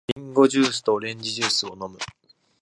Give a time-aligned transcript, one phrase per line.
[0.15, 1.99] リンゴジュースとオレンジジュースを飲む。